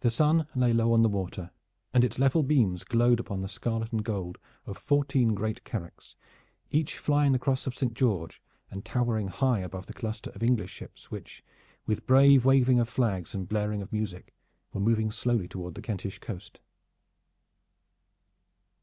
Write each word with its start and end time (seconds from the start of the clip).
The 0.00 0.10
sun 0.10 0.46
lay 0.54 0.72
low 0.72 0.94
on 0.94 1.02
the 1.02 1.10
water, 1.10 1.50
and 1.92 2.02
its 2.04 2.18
level 2.18 2.42
beams 2.42 2.84
glowed 2.84 3.20
upon 3.20 3.42
the 3.42 3.50
scarlet 3.50 3.92
and 3.92 4.02
gold 4.02 4.38
of 4.64 4.78
fourteen 4.78 5.34
great 5.34 5.62
caracks, 5.62 6.14
each 6.70 6.96
flying 6.96 7.32
the 7.32 7.38
cross 7.38 7.66
of 7.66 7.74
Saint 7.74 7.92
George, 7.92 8.40
and 8.70 8.82
towering 8.82 9.28
high 9.28 9.60
above 9.60 9.84
the 9.88 9.92
cluster 9.92 10.30
of 10.30 10.42
English 10.42 10.70
ships 10.72 11.10
which, 11.10 11.44
with 11.84 12.06
brave 12.06 12.46
waving 12.46 12.80
of 12.80 12.88
flags 12.88 13.34
and 13.34 13.46
blaring 13.46 13.82
of 13.82 13.92
music, 13.92 14.32
were 14.72 14.80
moving 14.80 15.10
slowly 15.10 15.48
towards 15.48 15.74
the 15.74 15.82
Kentish 15.82 16.18
coast. 16.18 16.58